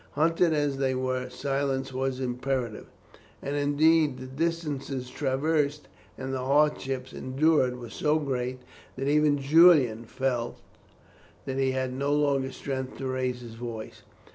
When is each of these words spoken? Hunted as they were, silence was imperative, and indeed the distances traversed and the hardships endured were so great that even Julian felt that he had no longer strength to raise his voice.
Hunted 0.13 0.51
as 0.51 0.77
they 0.77 0.95
were, 0.95 1.29
silence 1.29 1.93
was 1.93 2.19
imperative, 2.19 2.87
and 3.39 3.55
indeed 3.55 4.17
the 4.17 4.25
distances 4.25 5.11
traversed 5.11 5.87
and 6.17 6.33
the 6.33 6.43
hardships 6.43 7.13
endured 7.13 7.77
were 7.79 7.91
so 7.91 8.17
great 8.17 8.63
that 8.95 9.07
even 9.07 9.37
Julian 9.37 10.05
felt 10.05 10.57
that 11.45 11.59
he 11.59 11.73
had 11.73 11.93
no 11.93 12.13
longer 12.15 12.51
strength 12.51 12.97
to 12.97 13.05
raise 13.05 13.41
his 13.41 13.53
voice. 13.53 14.01